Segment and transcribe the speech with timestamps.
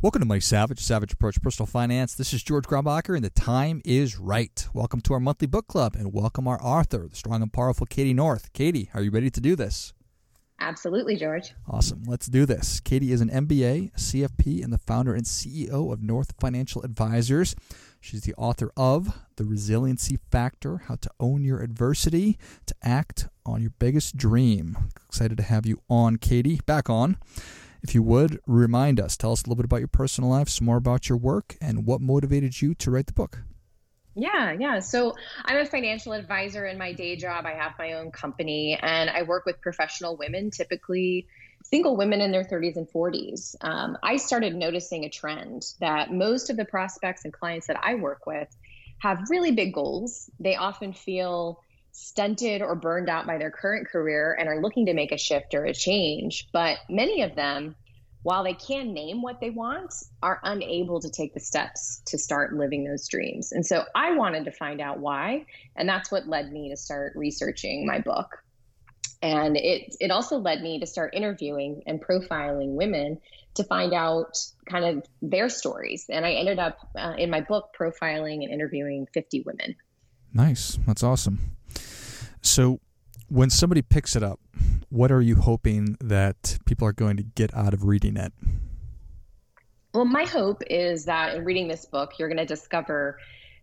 [0.00, 2.14] Welcome to Money Savage, Savage Approach Personal Finance.
[2.14, 4.64] This is George Grombacher, and the time is right.
[4.72, 8.14] Welcome to our monthly book club, and welcome our author, the strong and powerful Cady
[8.14, 8.52] North.
[8.52, 9.92] Cady, are you ready to do this?
[10.60, 11.52] Absolutely, George.
[11.68, 12.04] Awesome.
[12.06, 12.78] Let's do this.
[12.78, 17.56] Cady is an MBA, CFP, and the founder and CEO of North Financial Advisors.
[18.00, 23.62] She's the author of The Resiliency Factor How to Own Your Adversity to Act on
[23.62, 24.78] Your Biggest Dream.
[25.08, 26.60] Excited to have you on, Cady.
[26.66, 27.16] Back on.
[27.82, 30.66] If you would, remind us, tell us a little bit about your personal life, some
[30.66, 33.42] more about your work, and what motivated you to write the book.
[34.14, 34.80] Yeah, yeah.
[34.80, 37.46] So I'm a financial advisor in my day job.
[37.46, 41.28] I have my own company and I work with professional women, typically
[41.62, 43.54] single women in their 30s and 40s.
[43.60, 47.94] Um, I started noticing a trend that most of the prospects and clients that I
[47.94, 48.48] work with
[49.00, 50.28] have really big goals.
[50.40, 51.62] They often feel
[51.98, 55.54] stunted or burned out by their current career and are looking to make a shift
[55.54, 56.48] or a change.
[56.52, 57.74] But many of them
[58.22, 62.52] while they can name what they want, are unable to take the steps to start
[62.52, 63.52] living those dreams.
[63.52, 65.46] And so I wanted to find out why.
[65.76, 68.42] And that's what led me to start researching my book.
[69.22, 73.18] And it, it also led me to start interviewing and profiling women
[73.54, 76.06] to find out kind of their stories.
[76.08, 79.74] And I ended up uh, in my book profiling and interviewing 50 women.
[80.32, 80.78] Nice.
[80.86, 81.56] That's awesome.
[82.42, 82.80] So,
[83.28, 84.40] when somebody picks it up,
[84.88, 88.32] what are you hoping that people are going to get out of reading it?
[89.92, 93.18] Well, my hope is that in reading this book, you're going to discover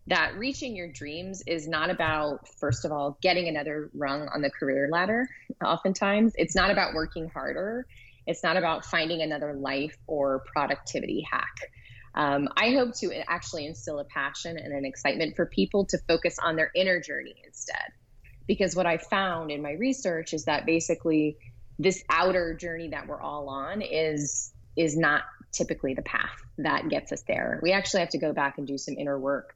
[0.08, 4.52] that reaching your dreams is not about, first of all, getting another rung on the
[4.52, 5.28] career ladder.
[5.64, 7.88] Oftentimes, it's not about working harder.
[8.28, 11.72] It's not about finding another life or productivity hack.
[12.14, 16.38] Um, I hope to actually instill a passion and an excitement for people to focus
[16.42, 17.92] on their inner journey instead
[18.48, 21.38] because what I found in my research is that basically
[21.80, 27.12] this outer journey that we're all on is is not typically the path that gets
[27.12, 27.60] us there.
[27.64, 29.56] We actually have to go back and do some inner work.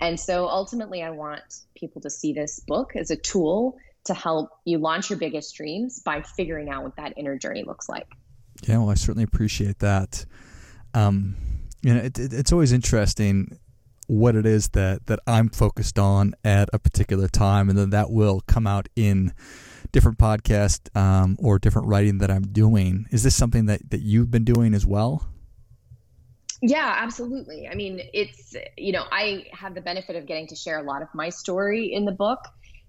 [0.00, 1.42] And so ultimately I want
[1.74, 6.00] people to see this book as a tool to help you launch your biggest dreams
[6.00, 8.08] by figuring out what that inner journey looks like.
[8.62, 10.24] Yeah, well, I certainly appreciate that.
[10.94, 11.36] Um,
[11.82, 13.58] you know, it, it, it's always interesting
[14.06, 18.10] what it is that that I'm focused on at a particular time, and then that
[18.10, 19.32] will come out in
[19.92, 23.06] different podcast um, or different writing that I'm doing.
[23.10, 25.26] Is this something that that you've been doing as well?
[26.62, 27.68] Yeah, absolutely.
[27.68, 31.02] I mean, it's you know, I have the benefit of getting to share a lot
[31.02, 32.40] of my story in the book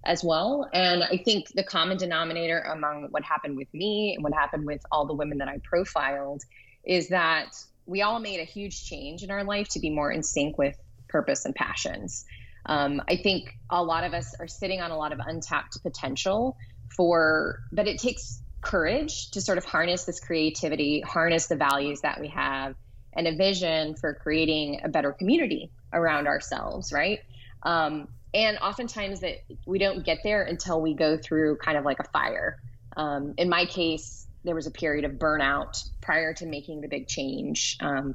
[0.04, 0.68] as well.
[0.72, 4.80] And I think the common denominator among what happened with me and what happened with
[4.90, 6.42] all the women that I profiled
[6.84, 7.54] is that
[7.86, 10.76] we all made a huge change in our life to be more in sync with
[11.08, 12.24] purpose and passions.
[12.66, 16.56] Um, I think a lot of us are sitting on a lot of untapped potential
[16.94, 22.20] for, but it takes courage to sort of harness this creativity, harness the values that
[22.20, 22.74] we have,
[23.14, 27.20] and a vision for creating a better community around ourselves, right?
[27.62, 31.98] Um, and oftentimes that we don't get there until we go through kind of like
[32.00, 32.60] a fire.
[32.96, 37.08] Um, in my case, there was a period of burnout prior to making the big
[37.08, 37.76] change.
[37.80, 38.14] Um,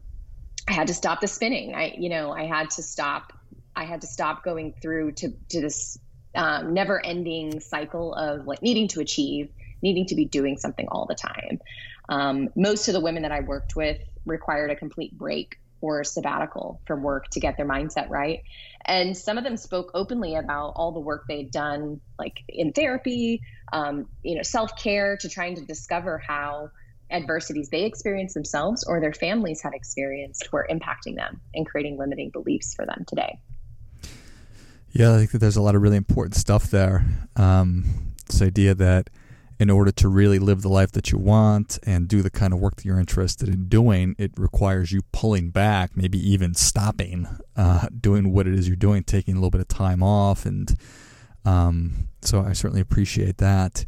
[0.67, 1.75] I had to stop the spinning.
[1.75, 3.33] I, you know, I had to stop.
[3.75, 5.97] I had to stop going through to to this
[6.35, 9.49] um, never-ending cycle of like needing to achieve,
[9.81, 11.59] needing to be doing something all the time.
[12.09, 16.81] Um, most of the women that I worked with required a complete break or sabbatical
[16.85, 18.41] from work to get their mindset right.
[18.85, 23.41] And some of them spoke openly about all the work they'd done, like in therapy,
[23.73, 26.69] um, you know, self care, to trying to discover how
[27.13, 32.29] adversities they experienced themselves or their families had experienced were impacting them and creating limiting
[32.31, 33.39] beliefs for them today.
[34.91, 37.05] Yeah, I think that there's a lot of really important stuff there.
[37.35, 39.09] Um, this idea that
[39.59, 42.59] in order to really live the life that you want and do the kind of
[42.59, 47.87] work that you're interested in doing, it requires you pulling back, maybe even stopping uh,
[47.99, 50.45] doing what it is you're doing, taking a little bit of time off.
[50.45, 50.75] And
[51.45, 53.85] um, so I certainly appreciate that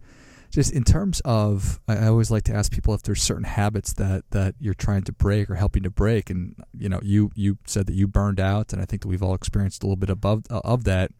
[0.55, 4.23] just in terms of I always like to ask people if there's certain habits that
[4.31, 6.29] that you're trying to break or helping to break.
[6.29, 9.21] And you know you you said that you burned out and I think that we've
[9.21, 11.11] all experienced a little bit above uh, of that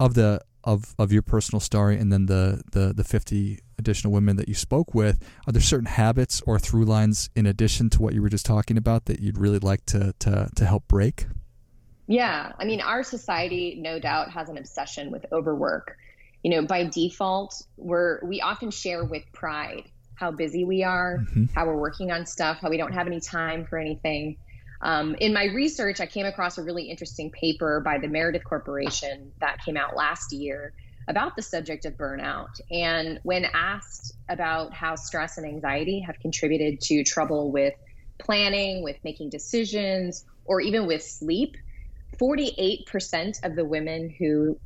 [0.00, 4.34] of the of of your personal story and then the the the 50 additional women
[4.34, 5.22] that you spoke with.
[5.46, 8.76] Are there certain habits or through lines in addition to what you were just talking
[8.76, 11.26] about that you'd really like to to to help break?
[12.08, 15.96] Yeah, I mean, our society, no doubt, has an obsession with overwork.
[16.42, 21.44] You know, by default, we're we often share with pride how busy we are, mm-hmm.
[21.54, 24.36] how we're working on stuff, how we don't have any time for anything.
[24.80, 29.32] Um, in my research, I came across a really interesting paper by the Meredith Corporation
[29.40, 30.72] that came out last year
[31.08, 32.60] about the subject of burnout.
[32.70, 37.74] And when asked about how stress and anxiety have contributed to trouble with
[38.18, 41.56] planning, with making decisions, or even with sleep,
[42.20, 44.58] 48% of the women who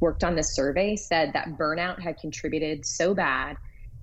[0.00, 3.56] worked on this survey said that burnout had contributed so bad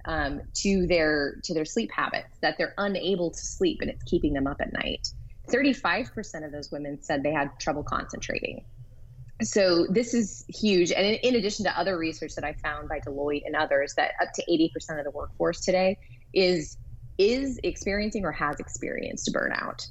[0.06, 4.34] um, to their to their sleep habits that they're unable to sleep and it's keeping
[4.34, 5.08] them up at night.
[5.52, 8.64] 35% of those women said they had trouble concentrating.
[9.42, 13.00] So this is huge, and in, in addition to other research that I found by
[13.00, 15.98] Deloitte and others, that up to 80% of the workforce today
[16.34, 16.78] is
[17.18, 19.86] is experiencing or has experienced burnout.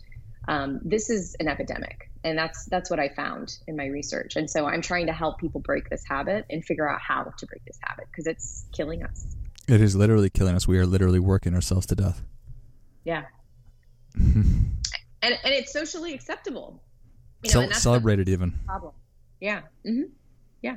[0.48, 4.36] Um, this is an epidemic, and that's that's what I found in my research.
[4.36, 7.46] And so I'm trying to help people break this habit and figure out how to
[7.46, 9.36] break this habit because it's killing us.
[9.68, 10.66] It is literally killing us.
[10.66, 12.22] We are literally working ourselves to death.
[13.04, 13.24] Yeah.
[14.14, 14.68] and
[15.22, 16.82] and it's socially acceptable.
[17.42, 18.58] You know, celebrated even.
[18.66, 18.92] Problem.
[19.40, 19.62] Yeah.
[19.86, 20.12] Mm-hmm.
[20.62, 20.76] Yeah.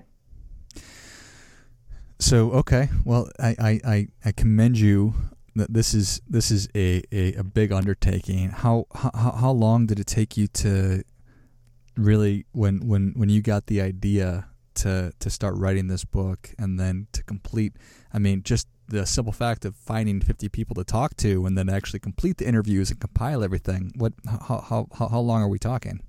[2.20, 5.14] So okay, well, I, I, I, I commend you
[5.56, 8.50] that this is this is a, a, a big undertaking.
[8.50, 11.04] How, how how long did it take you to
[11.96, 16.80] really when when when you got the idea to to start writing this book and
[16.80, 17.74] then to complete?
[18.14, 21.70] I mean, just the simple fact of finding 50 people to talk to and then
[21.70, 23.92] actually complete the interviews and compile everything.
[23.96, 26.02] What how how how long are we talking?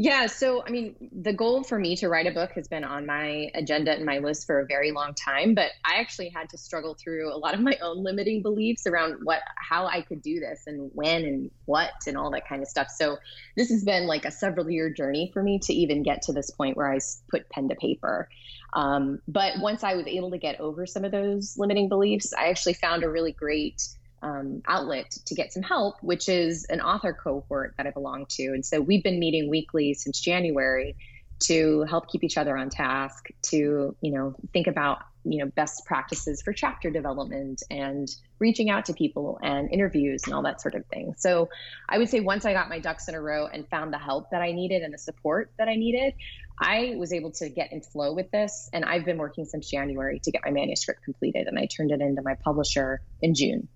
[0.00, 3.04] Yeah, so I mean, the goal for me to write a book has been on
[3.04, 6.56] my agenda and my list for a very long time, but I actually had to
[6.56, 10.38] struggle through a lot of my own limiting beliefs around what how I could do
[10.38, 12.86] this and when and what and all that kind of stuff.
[12.96, 13.18] So
[13.56, 16.52] this has been like a several year journey for me to even get to this
[16.52, 18.28] point where I put pen to paper.
[18.74, 22.50] Um, but once I was able to get over some of those limiting beliefs, I
[22.50, 23.82] actually found a really great
[24.22, 28.44] um, outlet to get some help, which is an author cohort that I belong to.
[28.44, 30.96] And so we've been meeting weekly since January
[31.40, 35.84] to help keep each other on task, to you know think about you know best
[35.86, 40.74] practices for chapter development and reaching out to people and interviews and all that sort
[40.74, 41.14] of thing.
[41.16, 41.48] So
[41.88, 44.30] I would say once I got my ducks in a row and found the help
[44.30, 46.14] that I needed and the support that I needed,
[46.60, 48.68] I was able to get in flow with this.
[48.72, 52.00] And I've been working since January to get my manuscript completed, and I turned it
[52.00, 53.68] into my publisher in June.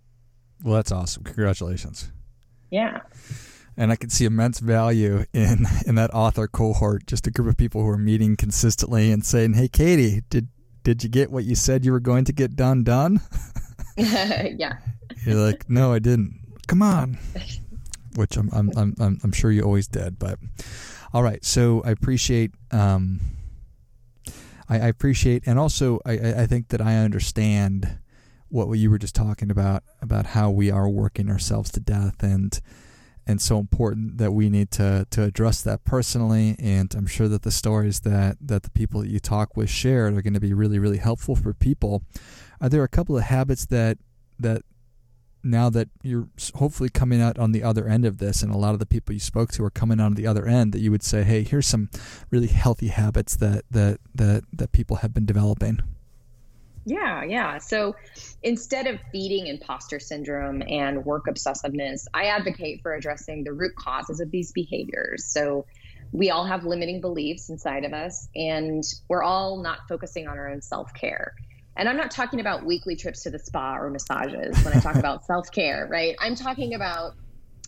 [0.63, 1.25] Well, that's awesome.
[1.25, 2.11] Congratulations.
[2.71, 3.01] Yeah.
[3.77, 7.57] And I can see immense value in in that author cohort, just a group of
[7.57, 10.49] people who are meeting consistently and saying, "Hey, Cady, did
[10.83, 13.21] did you get what you said you were going to get done done?"
[13.97, 14.79] yeah.
[15.25, 17.19] You're like, "No, I didn't." Come on.
[18.17, 20.39] Which I'm I'm I'm I'm sure you always did, but
[21.15, 21.43] all right.
[21.45, 23.21] So I appreciate um
[24.69, 27.99] I, I appreciate and also I I think that I understand
[28.53, 32.61] what you were just talking about about how we are working ourselves to death and
[33.27, 36.57] and so important that we need to to address that personally.
[36.59, 40.15] And I'm sure that the stories that that the people that you talk with shared
[40.15, 42.03] are going to be really really helpful for people.
[42.61, 43.99] Are there a couple of habits that
[44.39, 44.63] that
[45.45, 48.75] now that you're hopefully coming out on the other end of this and a lot
[48.75, 50.91] of the people you spoke to are coming out on the other end that you
[50.91, 51.91] would say hey here's some
[52.31, 55.81] really healthy habits that that that that people have been developing
[56.85, 57.59] yeah, yeah.
[57.59, 57.95] So
[58.43, 64.21] instead of feeding imposter syndrome and work obsessiveness, I advocate for addressing the root causes
[64.21, 65.25] of these behaviors.
[65.27, 65.67] So
[66.11, 70.49] we all have limiting beliefs inside of us, and we're all not focusing on our
[70.49, 71.33] own self care.
[71.77, 74.97] And I'm not talking about weekly trips to the spa or massages when I talk
[74.97, 76.17] about self care, right?
[76.21, 77.13] I'm talking about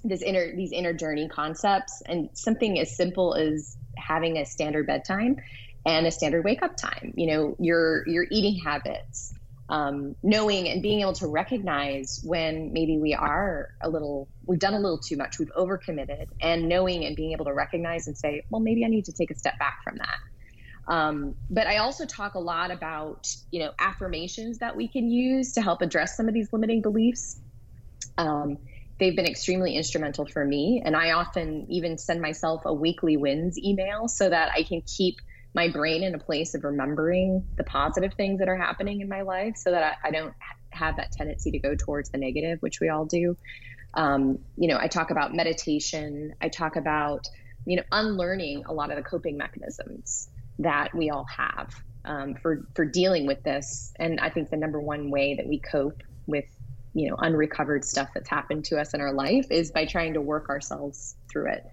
[0.03, 5.37] this inner these inner journey concepts and something as simple as having a standard bedtime
[5.87, 9.35] and a standard wake up time you know your your eating habits
[9.71, 14.75] um, knowing and being able to recognize when maybe we are a little we've done
[14.75, 18.45] a little too much we've overcommitted and knowing and being able to recognize and say
[18.51, 20.19] well maybe i need to take a step back from that.
[20.87, 25.53] Um, but i also talk a lot about you know affirmations that we can use
[25.55, 27.41] to help address some of these limiting beliefs.
[28.19, 28.59] Um,
[29.01, 33.59] they've been extremely instrumental for me and i often even send myself a weekly wins
[33.59, 35.17] email so that i can keep
[35.55, 39.23] my brain in a place of remembering the positive things that are happening in my
[39.23, 40.35] life so that I, I don't
[40.71, 43.37] have that tendency to go towards the negative, which we all do.
[43.95, 46.35] Um, you know, I talk about meditation.
[46.41, 47.29] I talk about,
[47.65, 51.73] you know, unlearning a lot of the coping mechanisms that we all have
[52.05, 53.93] um, for for dealing with this.
[53.99, 56.47] And I think the number one way that we cope with,
[56.93, 60.21] you know, unrecovered stuff that's happened to us in our life is by trying to
[60.21, 61.65] work ourselves through it.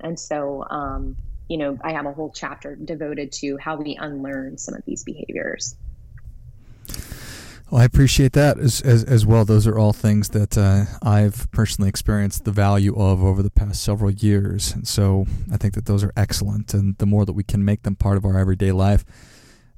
[0.00, 1.16] And so, um,
[1.50, 5.02] you know, I have a whole chapter devoted to how we unlearn some of these
[5.02, 5.74] behaviors.
[7.68, 9.44] Well, I appreciate that as, as, as well.
[9.44, 13.82] Those are all things that uh, I've personally experienced the value of over the past
[13.82, 14.72] several years.
[14.72, 16.72] And so I think that those are excellent.
[16.72, 19.04] And the more that we can make them part of our everyday life,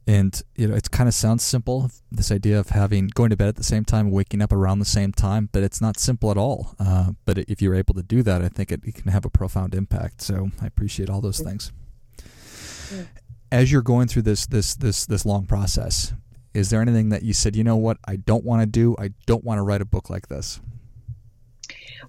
[0.07, 1.91] and you know, it kind of sounds simple.
[2.11, 4.85] This idea of having going to bed at the same time, waking up around the
[4.85, 6.75] same time, but it's not simple at all.
[6.79, 9.31] Uh, but if you're able to do that, I think it, it, can have a
[9.31, 10.21] profound impact.
[10.21, 11.73] So I appreciate all those things.
[13.51, 16.13] As you're going through this this this this long process,
[16.53, 18.97] is there anything that you said, you know what, I don't want to do?
[18.99, 20.61] I don't want to write a book like this.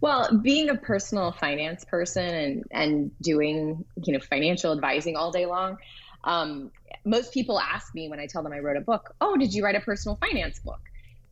[0.02, 5.46] Well, being a personal finance person and and doing you know financial advising all day
[5.46, 5.78] long,
[6.24, 6.72] um,
[7.06, 9.64] most people ask me when I tell them I wrote a book, "Oh, did you
[9.64, 10.80] write a personal finance book?"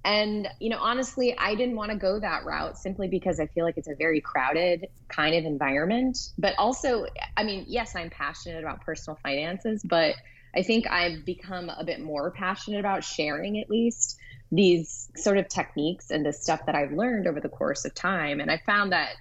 [0.04, 3.66] And you know, honestly, I didn't want to go that route simply because I feel
[3.66, 6.18] like it's a very crowded kind of environment.
[6.38, 7.06] But also,
[7.38, 10.16] I mean, yes, I'm passionate about personal finances, but
[10.56, 14.18] I think I've become a bit more passionate about sharing at least
[14.52, 18.40] these sort of techniques and the stuff that I've learned over the course of time.
[18.42, 19.12] And I found that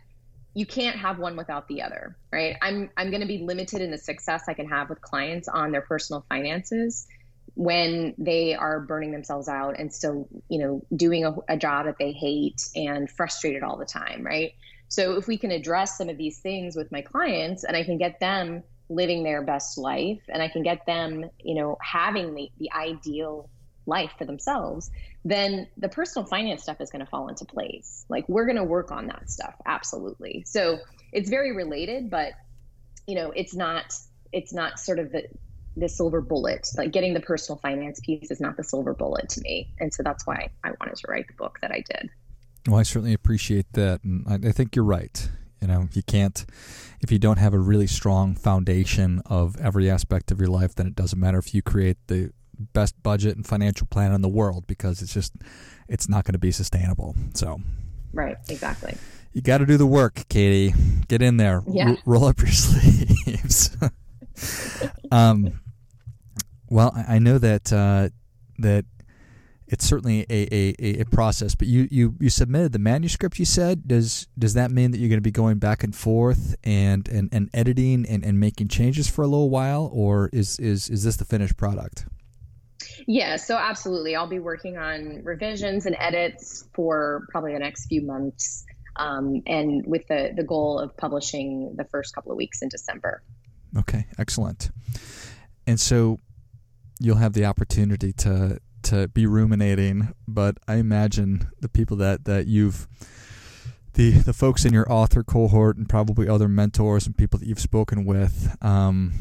[0.54, 2.56] you can't have one without the other, right?
[2.60, 5.70] I'm I'm going to be limited in the success I can have with clients on
[5.70, 7.06] their personal finances
[7.54, 11.96] when they are burning themselves out and still, you know, doing a, a job that
[11.98, 14.52] they hate and frustrated all the time, right?
[14.88, 17.98] So if we can address some of these things with my clients and I can
[17.98, 22.50] get them living their best life and I can get them, you know, having the,
[22.58, 23.48] the ideal
[23.86, 24.90] life for themselves,
[25.24, 28.04] then the personal finance stuff is going to fall into place.
[28.08, 29.54] Like we're going to work on that stuff.
[29.66, 30.44] Absolutely.
[30.46, 30.78] So
[31.12, 32.32] it's very related, but
[33.06, 33.92] you know, it's not,
[34.32, 35.24] it's not sort of the,
[35.76, 39.40] the silver bullet, like getting the personal finance piece is not the silver bullet to
[39.40, 39.72] me.
[39.78, 42.10] And so that's why I wanted to write the book that I did.
[42.66, 44.04] Well, I certainly appreciate that.
[44.04, 45.30] And I, I think you're right.
[45.60, 46.44] You know, if you can't,
[47.00, 50.86] if you don't have a really strong foundation of every aspect of your life, then
[50.86, 52.32] it doesn't matter if you create the
[52.72, 55.32] best budget and financial plan in the world because it's just,
[55.88, 57.14] it's not going to be sustainable.
[57.34, 57.60] So,
[58.12, 58.96] right, exactly.
[59.32, 60.74] You got to do the work, Cady.
[61.08, 61.62] Get in there.
[61.68, 61.90] Yeah.
[61.90, 63.76] R- roll up your sleeves.
[65.12, 65.60] um,
[66.68, 68.08] well, I know that uh,
[68.58, 68.84] that
[69.70, 71.54] it's certainly a, a, a process.
[71.54, 73.38] But you, you, you submitted the manuscript.
[73.38, 76.56] You said does does that mean that you're going to be going back and forth
[76.64, 80.88] and, and, and editing and, and making changes for a little while, or is is
[80.90, 82.06] is this the finished product?
[83.06, 84.16] Yeah, so absolutely.
[84.16, 88.64] I'll be working on revisions and edits for probably the next few months,
[88.96, 93.22] um, and with the the goal of publishing the first couple of weeks in December.
[93.76, 94.70] Okay, excellent.
[95.66, 96.18] And so
[96.98, 102.46] you'll have the opportunity to to be ruminating, but I imagine the people that that
[102.46, 102.88] you've
[103.94, 107.60] the the folks in your author cohort and probably other mentors and people that you've
[107.60, 108.56] spoken with.
[108.62, 109.12] Um,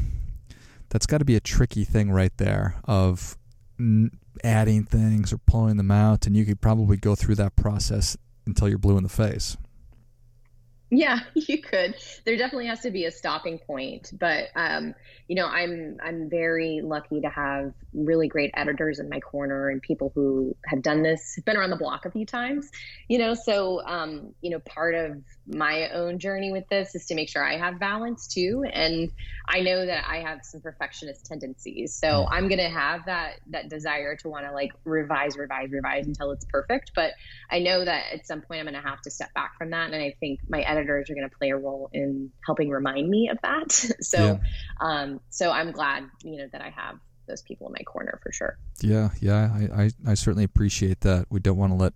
[0.88, 3.36] that's got to be a tricky thing right there of
[4.44, 8.68] adding things or pulling them out, and you could probably go through that process until
[8.68, 9.56] you're blue in the face.
[10.90, 11.94] Yeah, you could.
[12.24, 14.94] There definitely has to be a stopping point, but um,
[15.28, 19.80] you know, I'm I'm very lucky to have really great editors in my corner and
[19.80, 22.70] people who have done this, been around the block a few times.
[23.08, 25.22] You know, so um, you know, part of
[25.52, 29.10] my own journey with this is to make sure I have balance too, and
[29.48, 32.28] I know that I have some perfectionist tendencies, so mm.
[32.30, 36.44] I'm gonna have that that desire to want to like revise, revise, revise until it's
[36.44, 36.92] perfect.
[36.94, 37.12] But
[37.50, 40.02] I know that at some point I'm gonna have to step back from that, and
[40.02, 43.38] I think my editors are going to play a role in helping remind me of
[43.42, 43.72] that.
[44.00, 44.38] so, yeah.
[44.80, 48.32] um, so I'm glad, you know, that I have those people in my corner for
[48.32, 48.58] sure.
[48.80, 51.26] Yeah, yeah, I, I, I certainly appreciate that.
[51.30, 51.94] We don't want to let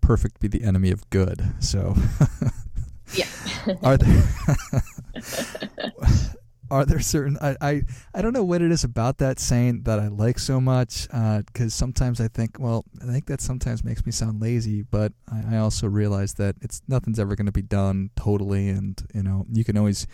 [0.00, 1.42] perfect be the enemy of good.
[1.60, 1.96] So,
[3.14, 3.26] yeah.
[3.82, 4.22] are there
[6.70, 7.82] are there certain I, I
[8.14, 11.46] I don't know what it is about that saying that I like so much because
[11.56, 15.56] uh, sometimes I think well I think that sometimes makes me sound lazy but I,
[15.56, 19.46] I also realize that it's nothing's ever going to be done totally and you know
[19.50, 20.06] you can always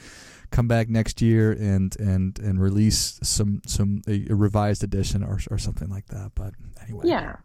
[0.51, 5.41] come back next year and and and release some some a, a revised edition or
[5.51, 7.05] or something like that but anyway.
[7.07, 7.37] Yeah.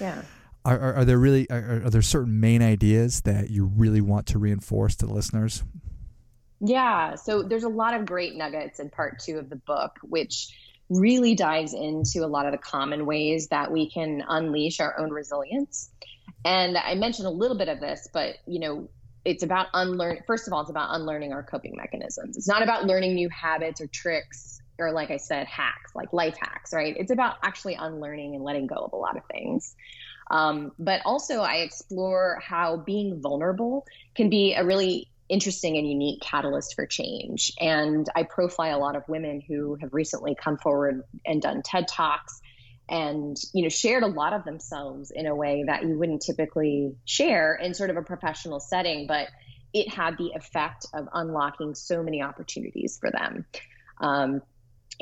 [0.00, 0.22] Yeah
[0.68, 4.26] are, are, are there really are, are there certain main ideas that you really want
[4.26, 5.64] to reinforce to the listeners
[6.60, 10.48] yeah, so there's a lot of great nuggets in part two of the book, which
[10.90, 15.10] really dives into a lot of the common ways that we can unleash our own
[15.10, 15.90] resilience.
[16.44, 18.88] And I mentioned a little bit of this, but you know,
[19.24, 20.22] it's about unlearn.
[20.26, 22.36] First of all, it's about unlearning our coping mechanisms.
[22.36, 26.36] It's not about learning new habits or tricks or, like I said, hacks, like life
[26.40, 26.94] hacks, right?
[26.96, 29.74] It's about actually unlearning and letting go of a lot of things.
[30.30, 36.20] Um, but also, I explore how being vulnerable can be a really interesting and unique
[36.20, 37.52] catalyst for change.
[37.60, 41.88] And I profile a lot of women who have recently come forward and done TED
[41.88, 42.40] Talks
[42.88, 46.94] and you know shared a lot of themselves in a way that you wouldn't typically
[47.04, 49.28] share in sort of a professional setting but
[49.74, 53.44] it had the effect of unlocking so many opportunities for them
[54.00, 54.40] um,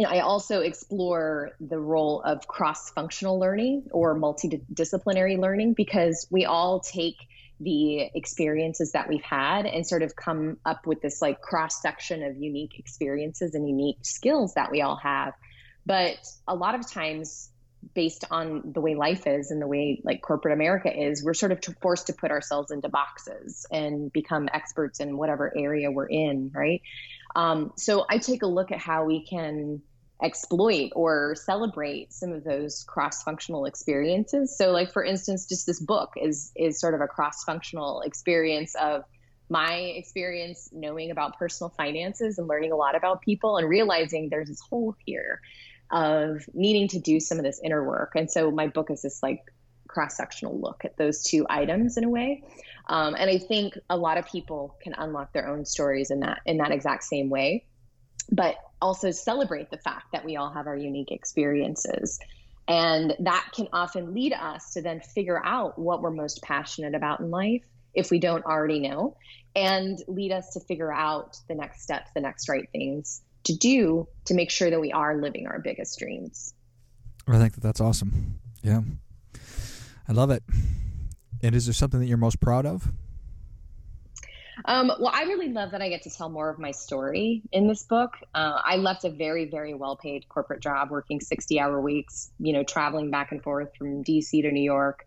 [0.04, 6.80] I also explore the role of cross functional learning or multidisciplinary learning because we all
[6.80, 7.16] take
[7.60, 12.22] the experiences that we've had and sort of come up with this like cross section
[12.22, 15.32] of unique experiences and unique skills that we all have.
[15.86, 17.48] But a lot of times,
[17.94, 21.52] based on the way life is and the way like corporate America is, we're sort
[21.52, 26.50] of forced to put ourselves into boxes and become experts in whatever area we're in,
[26.54, 26.82] right?
[27.36, 29.82] Um, so I take a look at how we can
[30.22, 34.56] exploit or celebrate some of those cross-functional experiences.
[34.56, 39.04] So like for instance just this book is is sort of a cross-functional experience of
[39.50, 44.48] my experience knowing about personal finances and learning a lot about people and realizing there's
[44.48, 45.42] this hole here
[45.90, 48.12] of needing to do some of this inner work.
[48.16, 49.42] And so my book is this like
[49.86, 52.42] cross-sectional look at those two items in a way
[52.88, 56.40] um, and i think a lot of people can unlock their own stories in that
[56.46, 57.64] in that exact same way
[58.30, 62.18] but also celebrate the fact that we all have our unique experiences.
[62.68, 67.20] And that can often lead us to then figure out what we're most passionate about
[67.20, 67.62] in life
[67.94, 69.16] if we don't already know,
[69.54, 74.06] and lead us to figure out the next steps, the next right things to do
[74.26, 76.52] to make sure that we are living our biggest dreams.
[77.26, 78.38] I think that that's awesome.
[78.62, 78.82] Yeah.
[80.08, 80.42] I love it.
[81.46, 82.88] And is there something that you're most proud of?
[84.64, 87.68] Um, well, I really love that I get to tell more of my story in
[87.68, 88.14] this book.
[88.34, 92.52] Uh, I left a very, very well paid corporate job, working 60 hour weeks, you
[92.52, 95.06] know, traveling back and forth from DC to New York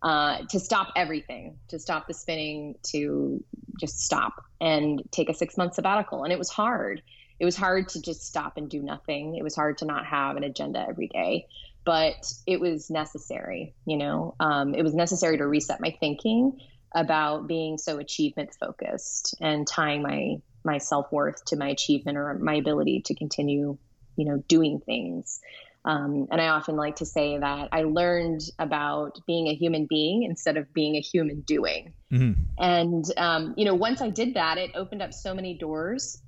[0.00, 3.42] uh, to stop everything, to stop the spinning, to
[3.80, 6.22] just stop and take a six month sabbatical.
[6.22, 7.02] And it was hard.
[7.40, 9.34] It was hard to just stop and do nothing.
[9.34, 11.48] It was hard to not have an agenda every day
[11.90, 14.36] but it was necessary you know?
[14.38, 16.60] Um, it was necessary to reset my thinking
[16.94, 22.54] about being so achievement focused and tying my my self-worth to my achievement or my
[22.54, 23.76] ability to continue
[24.16, 25.40] you know doing things.
[25.84, 30.22] Um, and i often like to say that i learned about being a human being
[30.22, 31.94] instead of being a human doing.
[32.12, 32.42] Mm-hmm.
[32.58, 36.22] and um, you know once i did that it opened up so many doors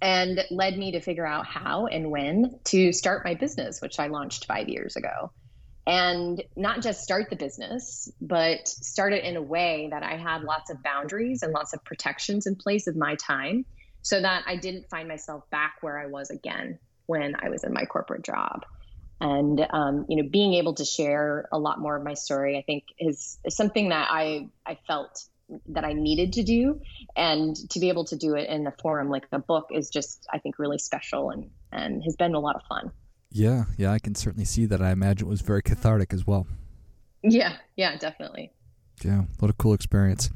[0.00, 4.06] and led me to figure out how and when to start my business which i
[4.06, 5.30] launched five years ago
[5.88, 10.42] and not just start the business, but start it in a way that I had
[10.42, 13.64] lots of boundaries and lots of protections in place of my time
[14.02, 17.72] so that I didn't find myself back where I was again when I was in
[17.72, 18.66] my corporate job.
[19.18, 22.62] And um, you know, being able to share a lot more of my story, I
[22.62, 25.24] think, is, is something that I I felt
[25.68, 26.80] that I needed to do,
[27.16, 30.26] and to be able to do it in a forum like the book is just,
[30.32, 32.92] I think, really special and and has been a lot of fun.
[33.30, 34.80] Yeah, yeah, I can certainly see that.
[34.80, 36.46] I imagine it was very cathartic as well.
[37.22, 38.52] Yeah, yeah, definitely.
[39.04, 40.30] Yeah, what a cool experience.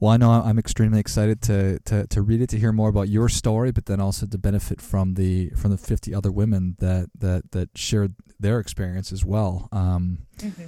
[0.00, 3.08] Well, I know I'm extremely excited to, to, to read it, to hear more about
[3.08, 7.10] your story, but then also to benefit from the from the 50 other women that
[7.18, 9.68] that that shared their experience as well.
[9.72, 10.66] Um, mm-hmm.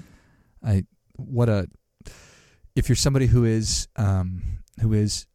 [0.65, 0.85] I
[1.17, 1.69] what a
[2.77, 5.27] if you're somebody who is um, who is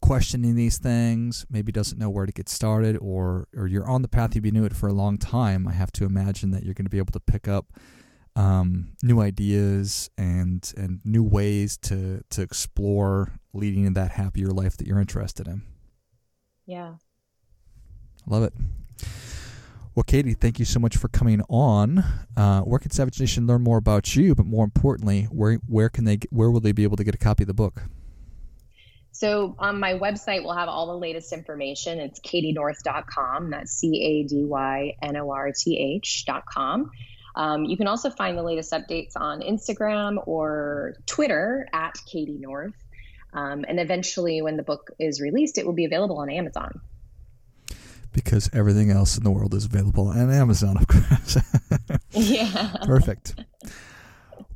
[0.00, 4.08] questioning these things, maybe doesn't know where to get started, or or you're on the
[4.08, 6.74] path you've been doing it for a long time, I have to imagine that you're
[6.74, 7.66] going to be able to pick up
[8.36, 14.76] um, new ideas and and new ways to to explore leading to that happier life
[14.76, 15.62] that you're interested in.
[16.66, 16.94] Yeah,
[18.26, 18.54] love it.
[19.94, 22.04] Well, Cady, thank you so much for coming on.
[22.36, 24.34] Uh, where can Savage Nation learn more about you?
[24.36, 27.18] But more importantly, where where can they where will they be able to get a
[27.18, 27.82] copy of the book?
[29.12, 31.98] So on my website, we'll have all the latest information.
[31.98, 33.50] It's cadynorth.com.
[33.50, 36.90] That's C A D Y N O R T H.com.
[37.34, 42.74] Um, you can also find the latest updates on Instagram or Twitter at Cady North.
[43.32, 46.80] Um, and eventually, when the book is released, it will be available on Amazon.
[48.12, 51.38] Because everything else in the world is available on Amazon, of course.
[52.10, 52.74] yeah.
[52.84, 53.36] Perfect.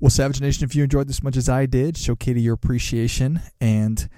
[0.00, 2.54] Well, Savage Nation, if you enjoyed this as much as I did, show Cady your
[2.54, 4.08] appreciation and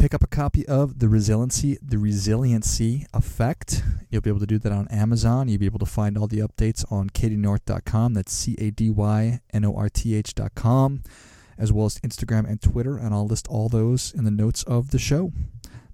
[0.00, 4.58] pick up a copy of the resiliency the resiliency effect you'll be able to do
[4.58, 11.02] that on amazon you'll be able to find all the updates on cadynorth.com that's c-a-d-y-n-o-r-t-h.com
[11.58, 14.90] as well as instagram and twitter and i'll list all those in the notes of
[14.90, 15.32] the show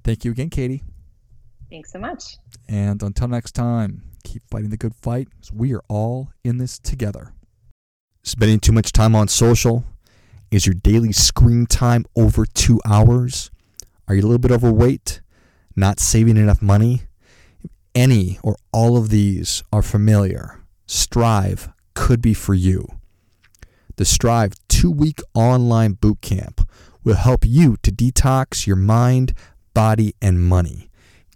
[0.05, 0.85] thank you again cady
[1.71, 2.37] thanks so much
[2.69, 7.33] and until next time keep fighting the good fight we are all in this together
[8.23, 9.85] spending too much time on social
[10.51, 13.51] is your daily screen time over two hours
[14.09, 15.21] Are you a little bit overweight?
[15.75, 17.03] Not saving enough money?
[17.95, 20.61] Any or all of these are familiar.
[20.87, 22.87] Strive could be for you.
[23.97, 26.69] The Strive two week online boot camp
[27.03, 29.33] will help you to detox your mind,
[29.75, 30.89] body, and money,